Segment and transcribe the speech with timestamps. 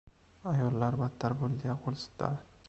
[0.51, 2.45] Ayollar battar bo‘l, deya qo‘l siltadi.